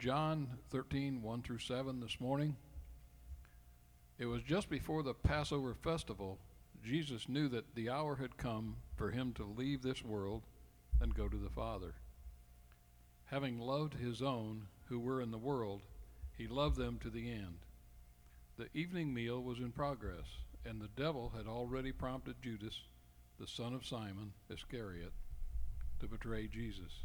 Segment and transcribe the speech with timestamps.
[0.00, 2.56] John 13, 1 through 7 this morning.
[4.18, 6.38] It was just before the Passover festival.
[6.82, 10.44] Jesus knew that the hour had come for him to leave this world
[11.02, 11.96] and go to the Father.
[13.26, 15.82] Having loved his own who were in the world,
[16.38, 17.58] he loved them to the end.
[18.56, 20.24] The evening meal was in progress,
[20.64, 22.84] and the devil had already prompted Judas,
[23.38, 25.12] the son of Simon Iscariot,
[26.00, 27.04] to betray Jesus.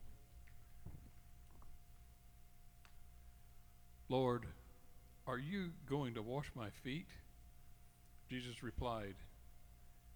[4.11, 4.45] Lord,
[5.25, 7.07] are you going to wash my feet?
[8.29, 9.15] Jesus replied,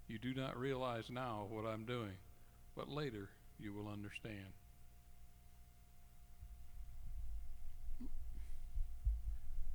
[0.10, 2.18] You do not realize now what I'm doing,
[2.76, 4.52] but later you will understand.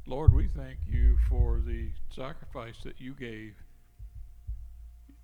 [0.06, 3.54] Lord, we thank you for the sacrifice that you gave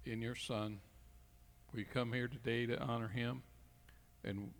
[0.06, 0.78] in your Son.
[1.74, 3.42] We come here today to honor him.
[4.24, 4.52] And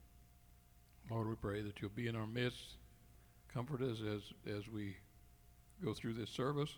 [1.11, 2.77] Lord, we pray that you'll be in our midst.
[3.53, 4.97] Comfort us as, as we
[5.85, 6.71] go through this service.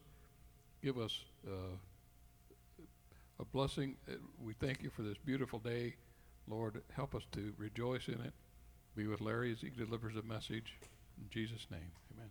[0.82, 1.76] Give us uh,
[3.40, 3.96] a blessing.
[4.08, 5.94] Uh, we thank you for this beautiful day.
[6.48, 8.32] Lord, help us to rejoice in it.
[8.96, 10.74] Be with Larry as he delivers a message.
[11.18, 12.30] In Jesus' name, amen.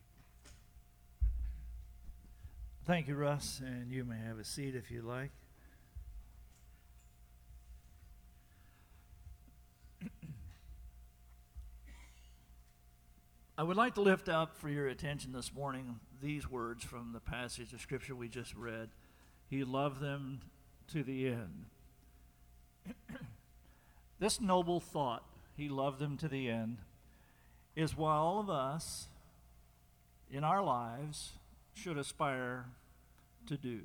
[2.86, 5.31] Thank you, Russ, and you may have a seat if you'd like.
[13.59, 17.19] I would like to lift up for your attention this morning these words from the
[17.19, 18.90] passage of Scripture we just read.
[19.50, 20.41] He loved them
[20.94, 21.66] to the end.
[24.19, 25.23] this noble thought,
[25.56, 26.78] He loved them to the end,
[27.75, 29.07] is what all of us
[30.31, 31.31] in our lives
[31.74, 32.66] should aspire
[33.47, 33.79] to do.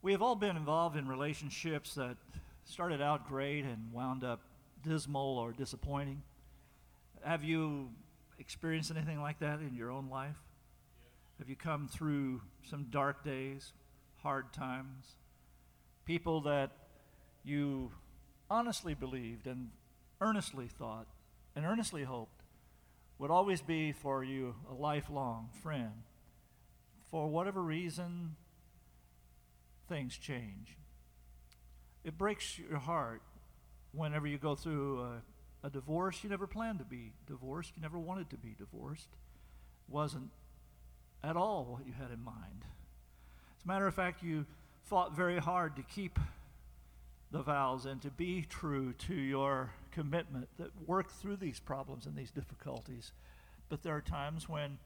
[0.00, 2.16] We have all been involved in relationships that
[2.64, 4.40] started out great and wound up
[4.82, 6.22] dismal or disappointing.
[7.24, 7.90] Have you
[8.38, 10.36] experienced anything like that in your own life?
[11.38, 13.72] Have you come through some dark days,
[14.22, 15.16] hard times?
[16.04, 16.72] People that
[17.44, 17.92] you
[18.50, 19.70] honestly believed and
[20.20, 21.06] earnestly thought
[21.54, 22.42] and earnestly hoped
[23.18, 26.02] would always be for you a lifelong friend
[27.10, 28.36] for whatever reason,
[29.88, 30.76] things change.
[32.04, 33.22] It breaks your heart
[33.92, 35.22] whenever you go through a,
[35.62, 36.22] a, divorce.
[36.22, 39.08] You never planned to be divorced, you never wanted to be divorced.
[39.88, 40.30] Wasn't
[41.22, 42.64] at all what you had in mind.
[43.58, 44.46] As a matter of fact, you
[44.84, 46.18] fought very hard to keep
[47.30, 52.16] the vows and to be true to your commitment that work through these problems and
[52.16, 53.12] these difficulties.
[53.68, 54.78] But there are times when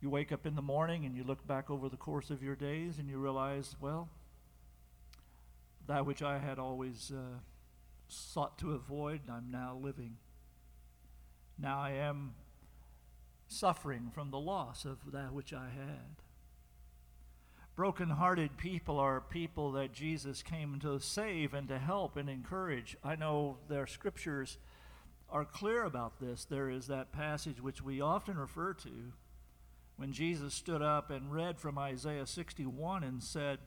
[0.00, 2.56] you wake up in the morning and you look back over the course of your
[2.56, 4.08] days and you realize, well,
[5.86, 7.38] that which I had always uh,
[8.12, 10.16] sought to avoid, I'm now living.
[11.58, 12.34] Now I am
[13.48, 16.16] suffering from the loss of that which I had.
[17.74, 22.96] Broken-hearted people are people that Jesus came to save and to help and encourage.
[23.02, 24.58] I know their scriptures
[25.30, 26.44] are clear about this.
[26.44, 29.12] There is that passage which we often refer to
[29.96, 33.58] when Jesus stood up and read from Isaiah 61 and said,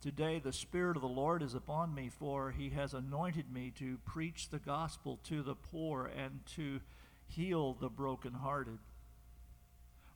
[0.00, 3.98] Today the Spirit of the Lord is upon me, for he has anointed me to
[4.04, 6.78] preach the gospel to the poor and to
[7.26, 8.78] heal the brokenhearted.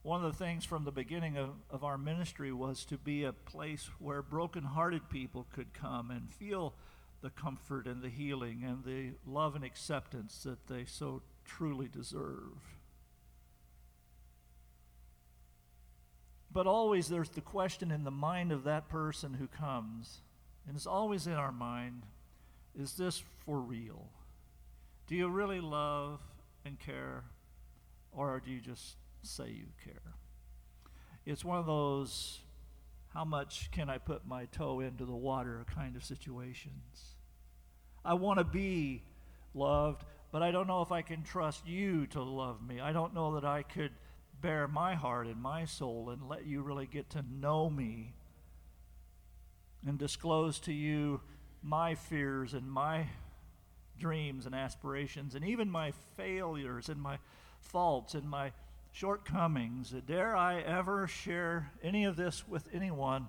[0.03, 3.33] One of the things from the beginning of, of our ministry was to be a
[3.33, 6.75] place where brokenhearted people could come and feel
[7.21, 12.82] the comfort and the healing and the love and acceptance that they so truly deserve.
[16.53, 20.21] But always there's the question in the mind of that person who comes,
[20.67, 22.03] and it's always in our mind
[22.79, 24.09] is this for real?
[25.07, 26.21] Do you really love
[26.65, 27.25] and care,
[28.13, 30.15] or do you just say you care?
[31.27, 32.41] It's one of those
[33.13, 37.17] how much can I put my toe into the water kind of situations.
[38.05, 39.03] I want to be
[39.55, 42.81] loved, but I don't know if I can trust you to love me.
[42.81, 43.93] I don't know that I could
[44.43, 48.13] bare my heart and my soul and let you really get to know me
[49.87, 51.21] and disclose to you
[51.63, 53.07] my fears and my
[53.99, 57.19] dreams and aspirations and even my failures and my
[57.61, 58.53] faults and my
[58.91, 59.95] shortcomings.
[60.07, 63.29] Dare I ever share any of this with anyone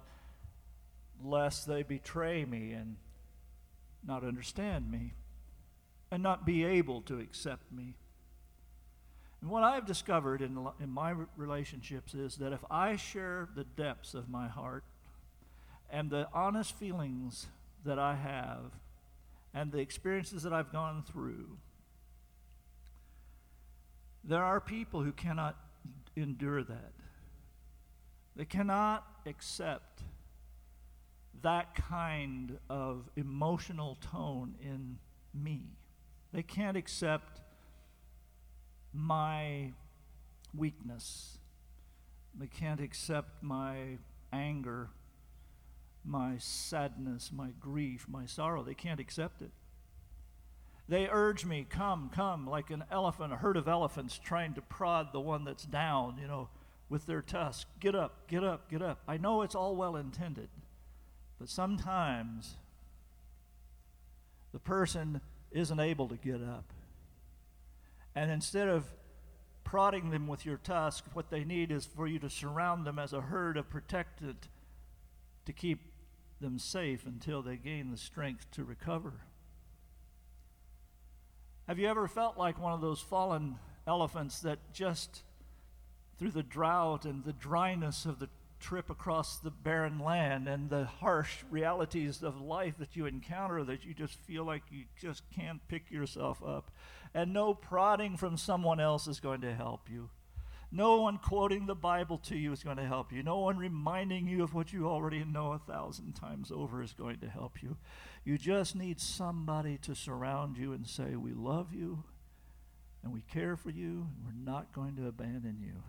[1.24, 2.98] lest they betray me and
[4.06, 5.14] not understand me
[6.12, 7.96] and not be able to accept me?
[9.44, 14.14] And what I've discovered in, in my relationships is that if I share the depths
[14.14, 14.86] of my heart
[15.90, 17.48] and the honest feelings
[17.84, 18.72] that I have
[19.54, 21.58] and the experiences that I've gone through,
[24.24, 25.58] there are people who cannot
[26.16, 26.94] endure that.
[28.38, 30.04] They cannot accept
[31.42, 35.00] that kind of emotional tone in
[35.34, 35.64] me.
[36.32, 37.42] They can't accept
[38.94, 39.72] my
[40.56, 41.38] weakness.
[42.40, 43.98] They can't accept my
[44.32, 44.90] anger,
[46.06, 48.64] my sadness, my grief, my sorrow.
[48.64, 49.52] They can't accept it.
[50.90, 55.14] They urge me, come, come, like an elephant, a herd of elephants trying to prod
[55.14, 56.50] the one that's down, you know,
[56.90, 57.68] with their tusk.
[57.80, 59.00] Get up, get up, get up.
[59.08, 60.50] I know it's all well intended,
[61.40, 62.58] but sometimes
[64.52, 66.66] the person isn't able to get up.
[68.16, 68.86] And instead of
[69.64, 73.14] prodding them with your tusk, what they need is for you to surround them as
[73.14, 74.36] a herd of protected
[75.46, 75.92] to keep
[76.40, 79.14] them safe until they gain the strength to recover.
[81.68, 83.56] Have you ever felt like one of those fallen
[83.88, 85.24] elephants that just
[86.20, 88.30] through the drought and the dryness of the
[88.64, 93.84] trip across the barren land and the harsh realities of life that you encounter that
[93.84, 96.72] you just feel like you just can't pick yourself up.
[97.14, 100.10] And no prodding from someone else is going to help you.
[100.72, 103.22] No one quoting the Bible to you is going to help you.
[103.22, 107.20] No one reminding you of what you already know a thousand times over is going
[107.20, 107.78] to help you.
[108.24, 112.06] You just need somebody to surround you and say, We love you
[113.04, 115.84] and we care for you and we're not going to abandon you.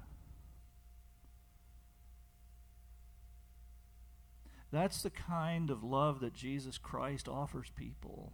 [4.74, 8.32] That's the kind of love that Jesus Christ offers people.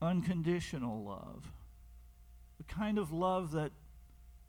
[0.00, 1.50] Unconditional love.
[2.58, 3.72] The kind of love that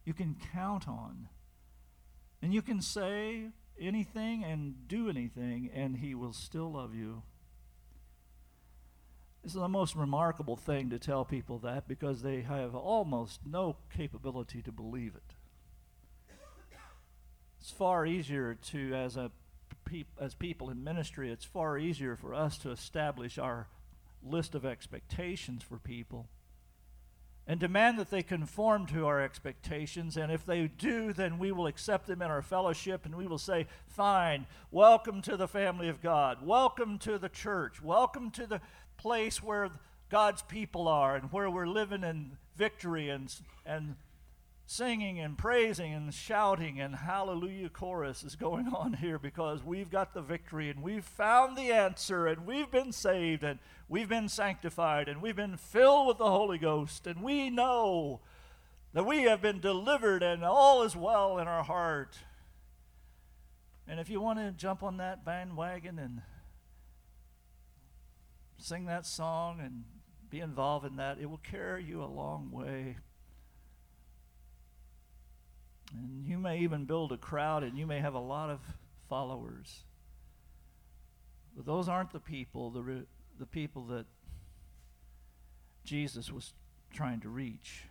[0.06, 1.30] you can count on.
[2.44, 3.48] And you can say
[3.80, 7.24] anything and do anything, and He will still love you.
[9.42, 13.78] This is the most remarkable thing to tell people that because they have almost no
[13.92, 15.34] capability to believe it.
[17.60, 19.32] It's far easier to, as a
[20.20, 23.68] as people in ministry, it's far easier for us to establish our
[24.24, 26.28] list of expectations for people
[27.48, 30.18] and demand that they conform to our expectations.
[30.18, 33.38] And if they do, then we will accept them in our fellowship and we will
[33.38, 38.60] say, Fine, welcome to the family of God, welcome to the church, welcome to the
[38.98, 39.72] place where
[40.10, 43.34] God's people are and where we're living in victory and,
[43.66, 43.96] and
[44.70, 50.14] singing and praising and shouting and hallelujah chorus is going on here because we've got
[50.14, 55.08] the victory and we've found the answer and we've been saved and we've been sanctified
[55.08, 58.20] and we've been filled with the Holy Ghost and we know
[58.92, 62.18] that we have been delivered and all is well in our heart.
[63.88, 66.22] And if you want to jump on that bandwagon and
[68.58, 69.86] sing that song and
[70.30, 72.98] be involved in that, it will carry you a long way.
[75.94, 78.60] And you may even build a crowd and you may have a lot of
[79.08, 79.84] followers.
[81.56, 83.06] But those aren't the people, the,
[83.40, 84.06] the people that
[85.84, 86.54] Jesus was
[86.94, 87.84] trying to reach.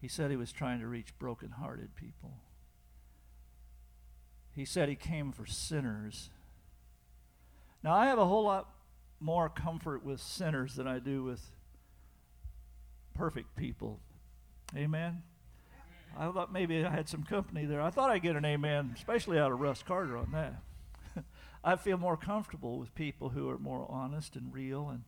[0.00, 2.32] He said he was trying to reach broken-hearted people.
[4.54, 6.30] He said he came for sinners.
[7.82, 8.68] Now, I have a whole lot
[9.20, 11.52] more comfort with sinners than I do with
[13.14, 14.00] perfect people.
[14.76, 15.22] Amen?
[16.16, 17.80] I thought maybe I had some company there.
[17.80, 21.24] I thought I'd get an amen, especially out of Russ Carter on that.
[21.64, 25.04] I feel more comfortable with people who are more honest and real and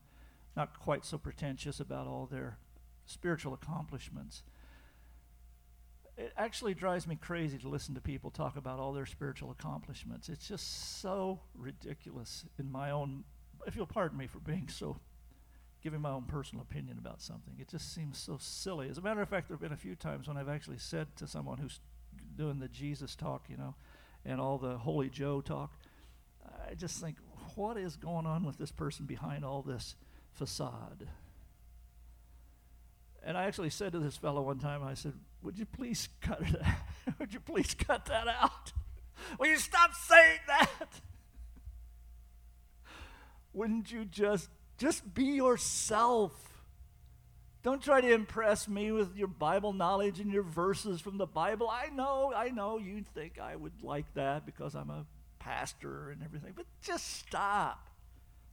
[0.56, 2.58] not quite so pretentious about all their
[3.06, 4.42] spiritual accomplishments.
[6.16, 10.28] It actually drives me crazy to listen to people talk about all their spiritual accomplishments.
[10.28, 13.24] It's just so ridiculous in my own,
[13.66, 14.98] if you'll pardon me for being so
[15.82, 17.54] giving my own personal opinion about something.
[17.58, 18.88] It just seems so silly.
[18.88, 21.08] As a matter of fact, there have been a few times when I've actually said
[21.16, 21.80] to someone who's
[22.36, 23.74] doing the Jesus talk, you know,
[24.24, 25.72] and all the Holy Joe talk,
[26.68, 27.16] I just think,
[27.54, 29.96] what is going on with this person behind all this
[30.32, 31.08] facade?
[33.24, 35.12] And I actually said to this fellow one time, I said,
[35.42, 36.74] Would you please cut it out?
[37.18, 38.72] Would you please cut that out?
[39.38, 40.70] Will you stop saying that?
[43.52, 44.48] Wouldn't you just
[44.82, 46.32] just be yourself?
[47.62, 51.70] Don't try to impress me with your Bible knowledge and your verses from the Bible.
[51.70, 55.06] I know, I know you think I would like that because I'm a
[55.38, 57.90] pastor and everything, but just stop.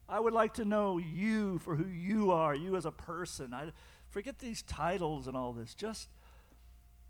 [0.07, 3.51] I would like to know you for who you are, you as a person.
[3.51, 3.71] I
[4.11, 5.73] forget these titles and all this.
[5.73, 6.09] Just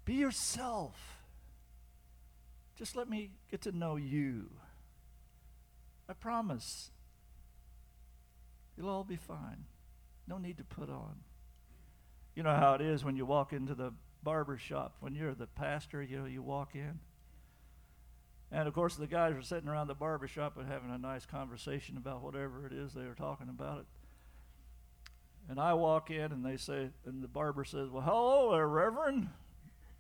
[0.06, 0.96] be yourself.
[2.78, 4.50] Just let me get to know you.
[6.08, 6.92] I promise
[8.80, 9.66] It'll all be fine.
[10.26, 11.18] No need to put on.
[12.34, 13.92] You know how it is when you walk into the
[14.24, 14.96] barber shop.
[15.02, 17.00] When you're the pastor, you know, you walk in.
[18.52, 21.26] And of course, the guys are sitting around the barber shop and having a nice
[21.26, 23.80] conversation about whatever it is they are talking about.
[23.80, 23.86] It.
[25.50, 29.28] And I walk in and they say, and the barber says, Well, hello there, Reverend.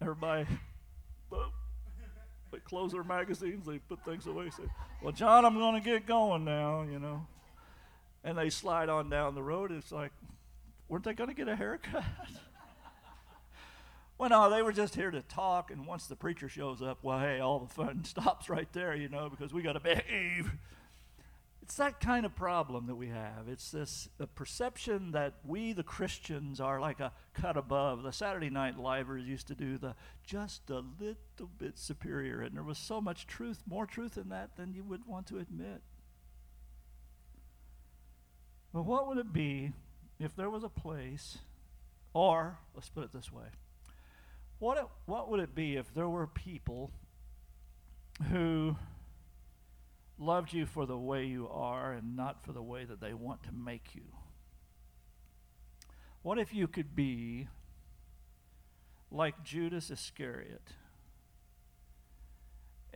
[0.02, 0.48] Everybody,
[2.52, 4.64] they close their magazines, they put things away, say,
[5.04, 7.28] Well, John, I'm going to get going now, you know
[8.24, 9.72] and they slide on down the road.
[9.72, 10.12] It's like,
[10.88, 12.04] weren't they going to get a haircut?
[14.18, 15.72] well, no, they were just here to talk.
[15.72, 19.10] And once the preacher shows up, well, hey, all the fun stops right there, you
[19.10, 20.52] know, because we got to behave.
[21.62, 23.48] It's that kind of problem that we have.
[23.48, 28.02] It's this perception that we, the Christians, are like a cut above.
[28.02, 29.94] The Saturday Night Livers used to do the
[30.26, 34.56] just a little bit superior, and there was so much truth, more truth in that
[34.56, 35.84] than you would want to admit.
[38.74, 39.72] But what would it be
[40.20, 41.40] if there was a place,
[42.14, 43.48] or let's put it this way
[44.60, 46.92] what, it, what would it be if there were people
[48.30, 48.76] who
[50.18, 53.42] loved you for the way you are and not for the way that they want
[53.44, 54.04] to make you?
[56.22, 57.48] What if you could be
[59.10, 60.74] like Judas Iscariot?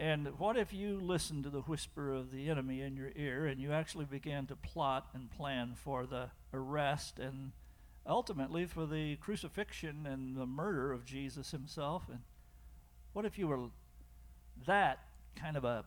[0.03, 3.57] And what if you listened to the whisper of the enemy in your ear and
[3.57, 7.53] you actually began to plot and plan for the arrest and
[8.05, 12.03] ultimately for the crucifixion and the murder of Jesus himself?
[12.09, 12.19] And
[13.13, 13.69] what if you were
[14.67, 14.99] that
[15.37, 15.85] kind of a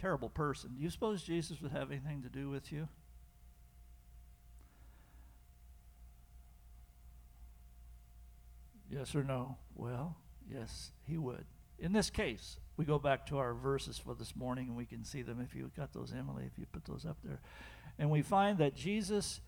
[0.00, 0.76] terrible person?
[0.76, 2.86] Do you suppose Jesus would have anything to do with you?
[8.88, 9.56] Yes or no?
[9.74, 10.16] Well,
[10.48, 11.44] yes, he would.
[11.78, 15.04] In this case, we go back to our verses for this morning and we can
[15.04, 17.40] see them if you got those, Emily, if you put those up there.
[17.98, 19.40] And we find that Jesus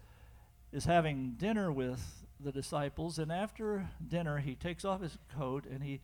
[0.72, 5.82] is having dinner with the disciples, and after dinner, he takes off his coat and
[5.82, 6.00] he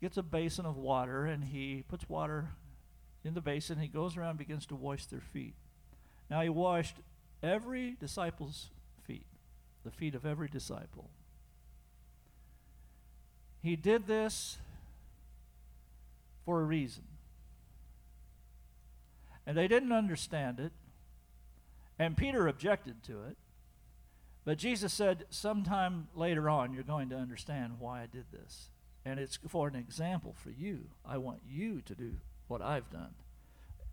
[0.00, 2.48] gets a basin of water and he puts water
[3.24, 3.78] in the basin.
[3.78, 5.54] He goes around and begins to wash their feet.
[6.30, 6.96] Now, he washed
[7.42, 8.70] every disciple's
[9.04, 9.26] feet,
[9.84, 11.10] the feet of every disciple.
[13.62, 14.58] He did this
[16.50, 17.04] for a reason.
[19.46, 20.72] And they didn't understand it.
[21.96, 23.36] And Peter objected to it.
[24.44, 28.70] But Jesus said, sometime later on, you're going to understand why I did this.
[29.04, 30.86] And it's for an example for you.
[31.06, 32.14] I want you to do
[32.48, 33.14] what I've done.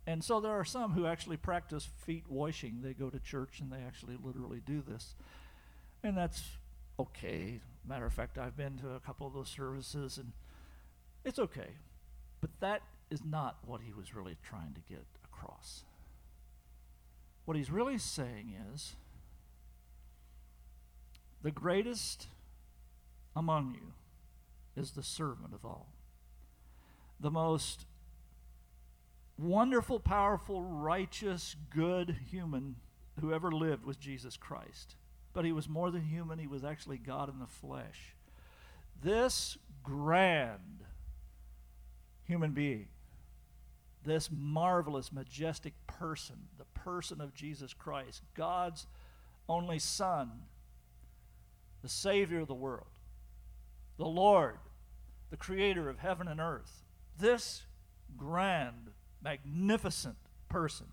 [0.04, 2.80] And so there are some who actually practice feet washing.
[2.82, 5.14] They go to church and they actually literally do this.
[6.02, 6.42] And that's
[6.98, 7.60] okay.
[7.86, 10.32] Matter of fact, I've been to a couple of those services and
[11.24, 11.68] it's okay.
[12.40, 15.84] But that is not what he was really trying to get across.
[17.44, 18.96] What he's really saying is
[21.42, 22.26] the greatest
[23.34, 23.92] among you
[24.80, 25.88] is the servant of all.
[27.20, 27.86] The most
[29.38, 32.76] wonderful, powerful, righteous, good human
[33.20, 34.96] who ever lived was Jesus Christ.
[35.32, 38.14] But he was more than human, he was actually God in the flesh.
[39.02, 40.84] This grand
[42.28, 42.86] human being.
[44.04, 48.86] This marvelous, majestic person, the person of Jesus Christ, God's
[49.48, 50.30] only Son,
[51.82, 52.86] the Savior of the world,
[53.96, 54.58] the Lord,
[55.30, 56.84] the Creator of heaven and earth.
[57.18, 57.64] This
[58.16, 58.90] grand,
[59.22, 60.16] magnificent
[60.48, 60.86] person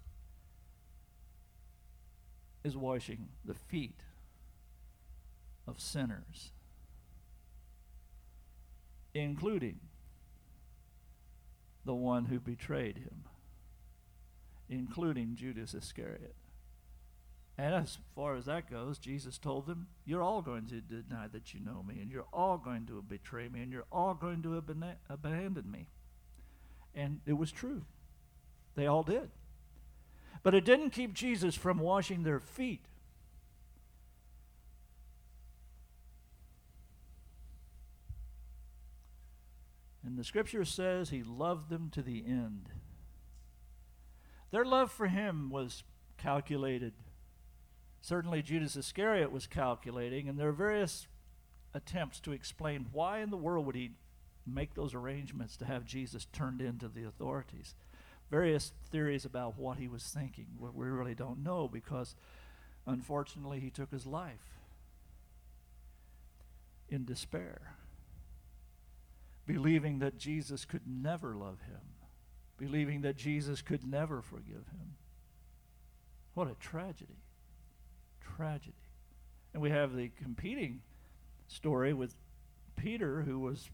[2.63, 4.01] is washing the feet
[5.67, 6.51] of sinners,
[9.13, 9.79] including
[11.85, 13.23] the one who betrayed him,
[14.69, 16.35] including Judas Iscariot.
[17.57, 21.53] And as far as that goes, Jesus told them, You're all going to deny that
[21.53, 24.57] you know me, and you're all going to betray me, and you're all going to
[25.09, 25.87] abandon, me.
[26.93, 27.83] And it was true.
[28.75, 29.29] They all did.
[30.43, 32.85] But it didn't keep Jesus from washing their feet.
[40.05, 42.69] And the scripture says he loved them to the end.
[44.51, 45.83] Their love for him was
[46.17, 46.93] calculated.
[48.01, 51.07] Certainly, Judas Iscariot was calculating, and there are various
[51.73, 53.93] attempts to explain why in the world would he
[54.45, 57.73] make those arrangements to have Jesus turned into the authorities.
[58.29, 60.45] Various theories about what he was thinking.
[60.59, 62.15] We really don't know because,
[62.85, 64.59] unfortunately, he took his life
[66.89, 67.75] in despair
[69.45, 71.81] believing that Jesus could never love him,
[72.57, 74.95] believing that Jesus could never forgive him.
[76.33, 77.23] What a tragedy.
[78.35, 78.73] Tragedy.
[79.53, 80.81] And we have the competing
[81.47, 82.15] story with
[82.75, 83.69] Peter, who was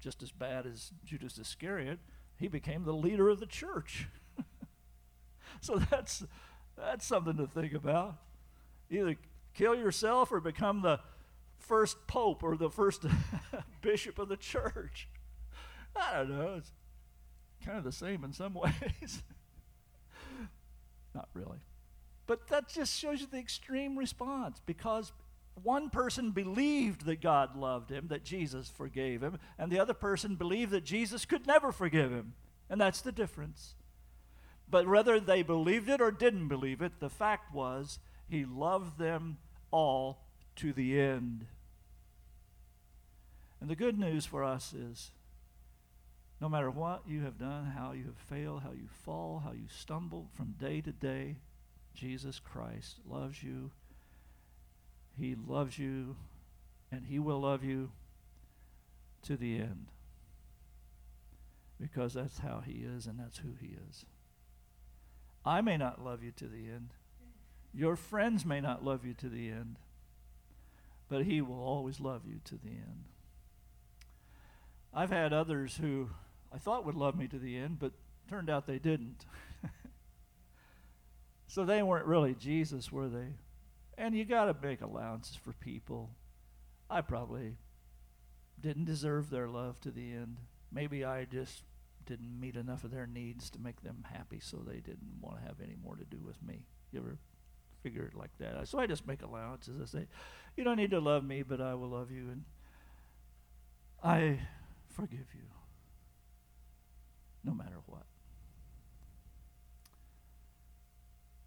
[0.00, 1.98] just as bad as Judas Iscariot.
[2.38, 4.08] He became the leader of the church.
[5.60, 6.24] so that's,
[6.76, 8.16] that's something to think about.
[8.90, 9.16] Either
[9.54, 11.00] kill yourself or become the
[11.68, 13.04] first pope or the first
[13.82, 15.08] bishop of the church.
[15.94, 16.54] I don't know.
[16.56, 16.72] It's
[17.64, 19.22] kind of the same in some ways.
[21.14, 21.58] Not really.
[22.26, 25.12] But that just shows you the extreme response because
[25.62, 30.36] one person believed that God loved him, that Jesus forgave him, and the other person
[30.36, 32.34] believed that Jesus could never forgive him.
[32.70, 33.74] And that's the difference.
[34.70, 37.98] But whether they believed it or didn't believe it, the fact was
[38.28, 39.38] he loved them
[39.70, 41.46] all to the end.
[43.60, 45.10] And the good news for us is
[46.40, 49.66] no matter what you have done, how you have failed, how you fall, how you
[49.68, 51.36] stumble from day to day,
[51.94, 53.72] Jesus Christ loves you.
[55.18, 56.16] He loves you,
[56.92, 57.90] and He will love you
[59.22, 59.86] to the end.
[61.80, 64.06] Because that's how He is, and that's who He is.
[65.44, 66.90] I may not love you to the end.
[67.74, 69.76] Your friends may not love you to the end.
[71.08, 73.06] But He will always love you to the end.
[74.92, 76.10] I've had others who
[76.52, 77.92] I thought would love me to the end, but
[78.28, 79.24] turned out they didn't.
[81.46, 83.34] so they weren't really Jesus, were they?
[83.96, 86.10] And you got to make allowances for people.
[86.88, 87.56] I probably
[88.60, 90.38] didn't deserve their love to the end.
[90.72, 91.62] Maybe I just
[92.06, 95.42] didn't meet enough of their needs to make them happy, so they didn't want to
[95.42, 96.64] have any more to do with me.
[96.92, 97.18] You ever
[97.82, 98.66] figure it like that?
[98.68, 99.80] So I just make allowances.
[99.80, 100.06] I say,
[100.56, 102.30] you don't need to love me, but I will love you.
[102.30, 102.44] And
[104.02, 104.40] I
[104.98, 105.46] forgive you
[107.44, 108.02] no matter what.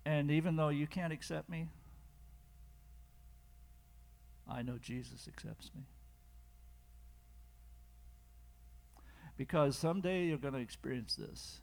[0.06, 1.68] And even though you can't accept me,
[4.50, 5.84] I know Jesus accepts me.
[9.36, 11.60] Because someday you're going to experience this.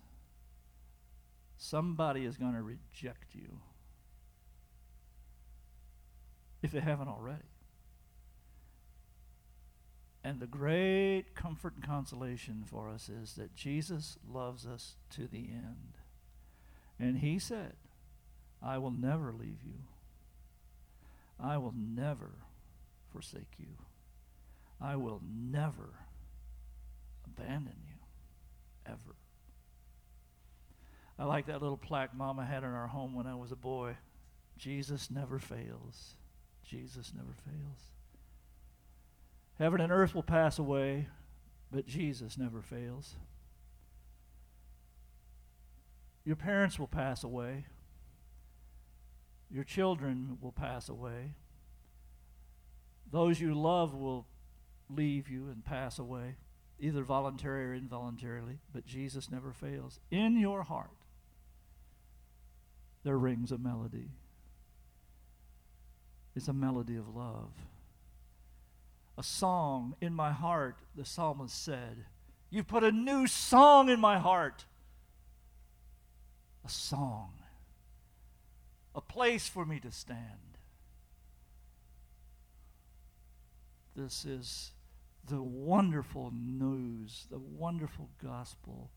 [1.57, 3.61] Somebody is going to reject you
[6.63, 7.45] if they haven't already.
[10.25, 15.49] And the great comfort and consolation for us is that Jesus loves us to the
[15.51, 15.99] end.
[16.99, 17.75] And he said,
[18.63, 19.85] I will never leave you.
[21.41, 22.33] I will never
[23.13, 23.77] forsake you.
[24.81, 25.91] I will never
[27.25, 27.95] abandon you,
[28.87, 29.17] ever.
[31.19, 33.97] I like that little plaque Mama had in our home when I was a boy.
[34.57, 36.15] Jesus never fails.
[36.65, 37.98] Jesus never fails.
[39.59, 41.09] Heaven and earth will pass away,
[41.73, 43.17] but Jesus never fails.
[46.25, 47.65] Your parents will pass away.
[49.51, 51.33] Your children will pass away.
[53.11, 54.27] Those you love will
[54.89, 56.37] leave you and pass away,
[56.79, 59.99] either voluntarily or involuntarily, but Jesus never fails.
[60.11, 60.91] In your heart,
[63.03, 64.11] there rings a melody.
[66.37, 67.51] It's a melody of love
[69.19, 72.05] a song in my heart, the psalmist said.
[72.51, 74.65] You've put a new song in my heart.
[76.65, 77.33] A song.
[78.95, 80.21] A place for me to stand.
[83.97, 84.71] This is
[85.29, 88.89] the wonderful news, the wonderful gospel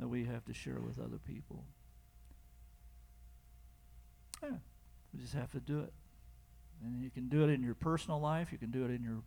[0.00, 1.64] that we have to share with other people.
[4.42, 4.56] Yeah,
[5.12, 5.92] we just have to do it.
[6.82, 9.22] And you can do it in your personal life, you can do it in your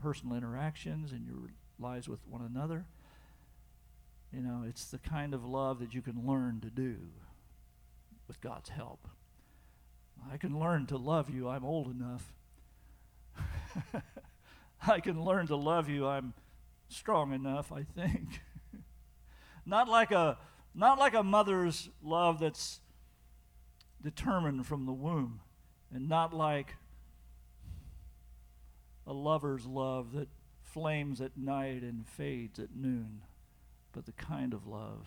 [0.00, 2.86] personal interactions and your lives with one another.
[4.32, 6.96] You know, it's the kind of love that you can learn to do
[8.28, 9.08] with God's help.
[10.32, 11.48] I can learn to love you.
[11.48, 12.32] I'm old enough.
[14.86, 16.06] I can learn to love you.
[16.06, 16.34] I'm
[16.88, 18.40] strong enough, I think.
[19.66, 20.38] not like a
[20.74, 22.80] not like a mother's love that's
[24.02, 25.40] determined from the womb,
[25.92, 26.76] and not like
[29.10, 30.28] a lover's love that
[30.62, 33.22] flames at night and fades at noon,
[33.92, 35.04] but the kind of love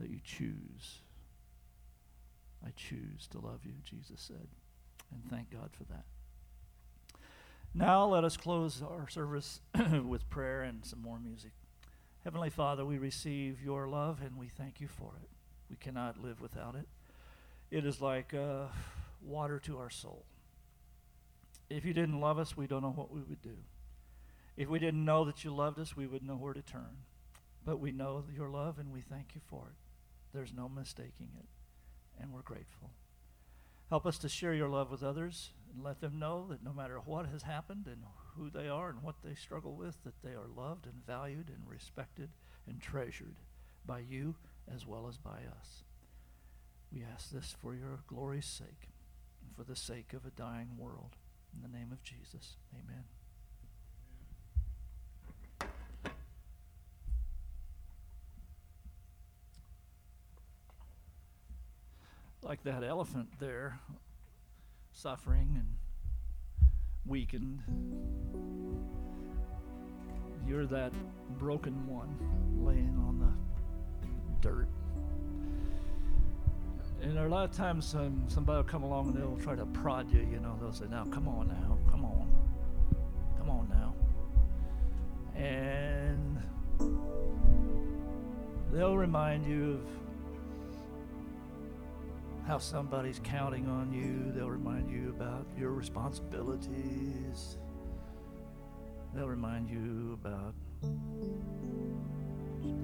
[0.00, 0.98] that you choose.
[2.66, 4.48] I choose to love you, Jesus said.
[5.12, 6.04] And thank God for that.
[7.72, 9.60] Now let us close our service
[10.04, 11.52] with prayer and some more music.
[12.24, 15.28] Heavenly Father, we receive your love and we thank you for it.
[15.70, 16.88] We cannot live without it.
[17.70, 18.64] It is like uh,
[19.22, 20.24] water to our soul.
[21.70, 23.56] If you didn't love us, we don't know what we would do.
[24.56, 27.04] If we didn't know that you loved us, we would know where to turn.
[27.64, 29.76] But we know your love and we thank you for it.
[30.32, 31.48] There's no mistaking it,
[32.20, 32.90] and we're grateful.
[33.88, 36.98] Help us to share your love with others and let them know that no matter
[37.04, 38.02] what has happened and
[38.36, 41.66] who they are and what they struggle with, that they are loved and valued and
[41.66, 42.30] respected
[42.66, 43.36] and treasured
[43.86, 44.34] by you
[44.72, 45.84] as well as by us.
[46.92, 48.90] We ask this for your glory's sake
[49.42, 51.16] and for the sake of a dying world.
[51.54, 53.04] In the name of Jesus, amen.
[62.42, 63.80] Like that elephant there,
[64.92, 65.76] suffering and
[67.04, 67.62] weakened.
[70.46, 70.92] You're that
[71.38, 72.16] broken one
[72.64, 74.68] laying on the dirt.
[77.00, 80.10] And a lot of times um, somebody will come along and they'll try to prod
[80.12, 82.28] you, you know, they'll say, now come on now, come on,
[83.38, 83.94] come on now.
[85.40, 86.42] And
[88.72, 89.80] they'll remind you of
[92.48, 94.32] how somebody's counting on you.
[94.32, 97.58] They'll remind you about your responsibilities.
[99.14, 100.54] They'll remind you about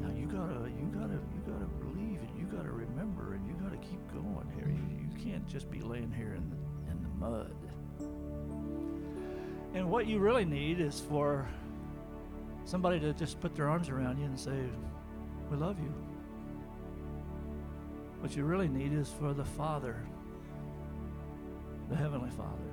[0.05, 3.77] now you gotta you gotta you gotta believe and you gotta remember and you gotta
[3.79, 4.69] keep going here.
[4.69, 7.55] You, you can't just be laying here in the in the mud.
[9.75, 11.49] And what you really need is for
[12.65, 14.59] somebody to just put their arms around you and say,
[15.51, 15.93] We love you.
[18.21, 19.97] What you really need is for the Father,
[21.91, 22.73] the Heavenly Father,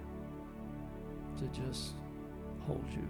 [1.37, 1.93] to just
[2.65, 3.07] hold you.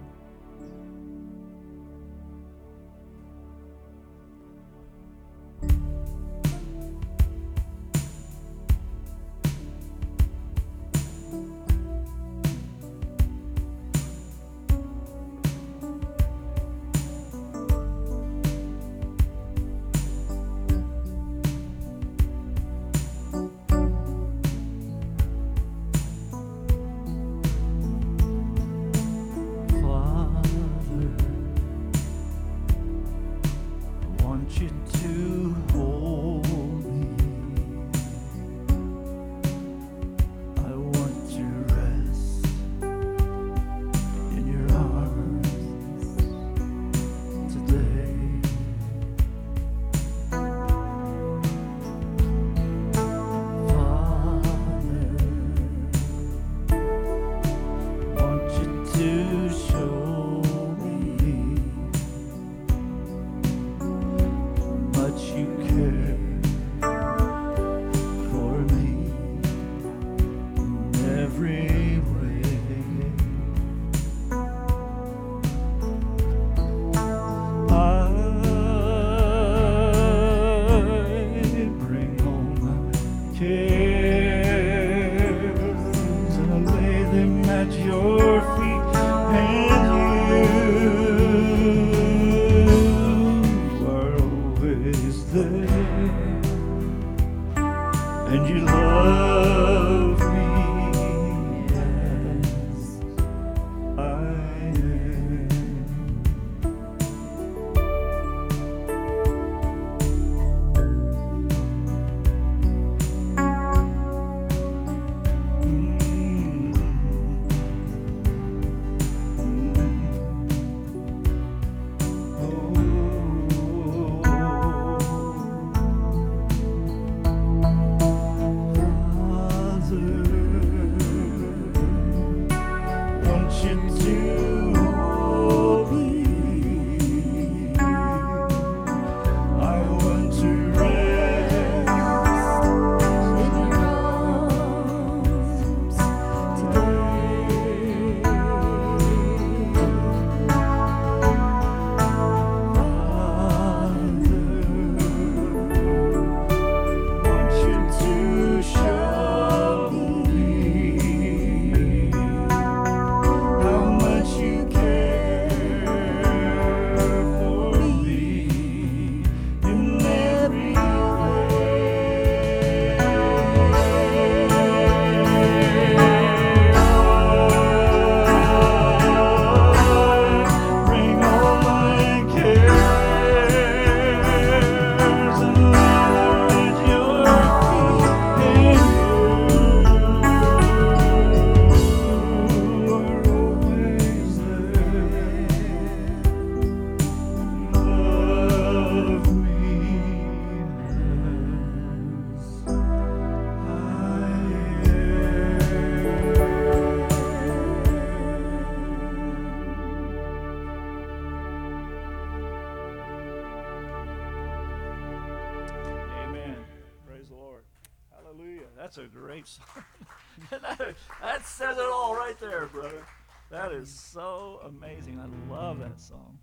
[220.50, 223.04] That, that says it all right there, brother.
[223.50, 225.20] That is so amazing.
[225.20, 226.38] I love that song.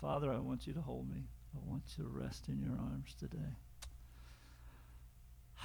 [0.00, 1.22] Father, I want you to hold me.
[1.54, 3.54] I want you to rest in your arms today.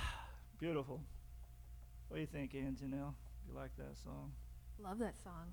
[0.60, 1.02] Beautiful.
[2.08, 3.14] What do you think, Anjanelle?
[3.48, 4.32] You like that song?
[4.82, 5.52] Love that song.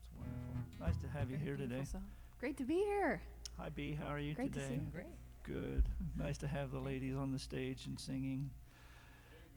[0.00, 0.86] It's wonderful.
[0.86, 1.84] Nice to have you here today.
[1.84, 2.04] Song.
[2.40, 3.20] Great to be here.
[3.58, 3.96] Hi, B.
[4.00, 4.64] How are you Great today?
[4.64, 4.86] to see you.
[4.92, 5.06] Great.
[5.42, 5.84] Good.
[6.18, 8.50] Nice to have the ladies on the stage and singing.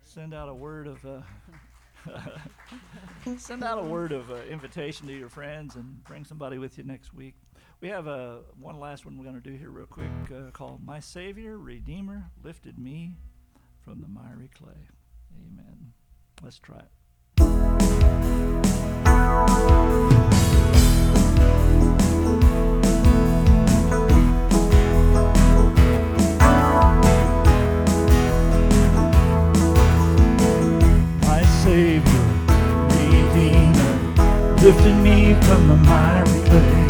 [0.10, 1.22] Send out a word of uh,
[3.38, 6.84] send out a word of uh, invitation to your friends and bring somebody with you
[6.84, 7.36] next week.
[7.80, 10.84] We have uh, one last one we're going to do here real quick uh, called
[10.84, 13.18] "My Savior, Redeemer, lifted me
[13.82, 14.88] from the miry clay."
[15.46, 15.94] Amen.
[16.42, 16.90] Let's try it.
[34.70, 36.86] Lifted me from the miry clay.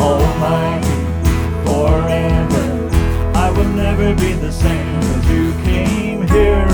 [0.00, 0.98] Almighty,
[1.64, 2.64] forever,
[3.32, 6.68] I will never be the same as you came here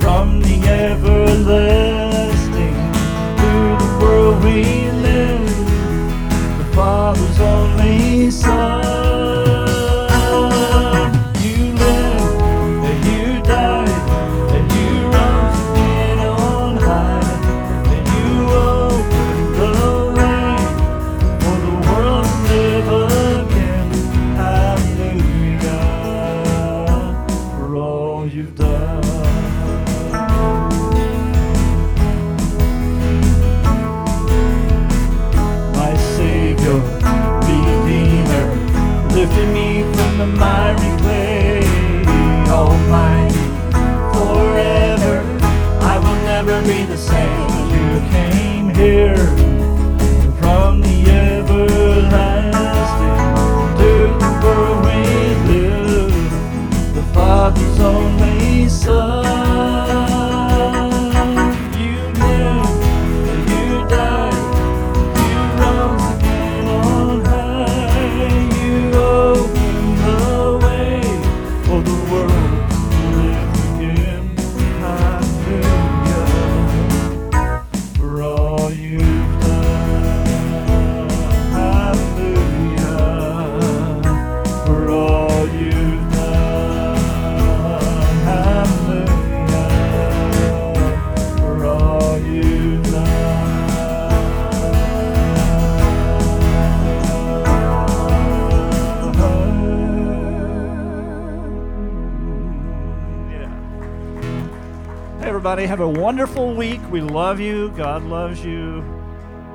[0.00, 1.89] from the everlasting
[105.60, 106.80] everybody, have a wonderful week.
[106.90, 107.70] We love you.
[107.72, 108.80] God loves you.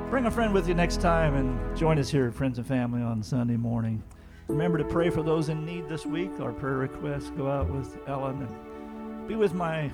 [0.08, 3.02] Bring a friend with you next time and join us here at Friends and Family
[3.02, 4.00] on Sunday morning.
[4.46, 6.30] Remember to pray for those in need this week.
[6.38, 9.90] Our prayer requests go out with Ellen and be with my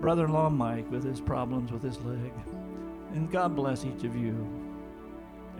[0.00, 2.32] brother in law Mike with his problems with his leg.
[3.12, 4.34] And God bless each of you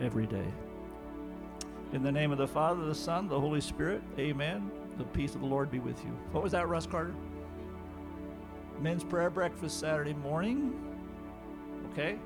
[0.01, 0.51] every day.
[1.93, 4.69] In the name of the Father, the Son, the Holy Spirit, amen.
[4.97, 6.11] The peace of the Lord be with you.
[6.33, 7.15] What was that, Russ Carter?
[8.79, 10.73] Men's prayer breakfast Saturday morning.
[11.91, 12.17] Okay?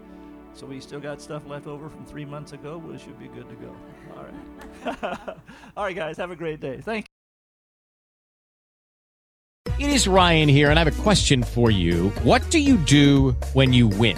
[0.53, 2.77] So we still got stuff left over from three months ago.
[2.77, 3.75] We should be good to go.
[4.17, 5.37] All right.
[5.77, 6.17] All right, guys.
[6.17, 6.81] Have a great day.
[6.81, 7.11] Thank you.
[9.79, 12.09] It is Ryan here, and I have a question for you.
[12.23, 14.17] What do you do when you win?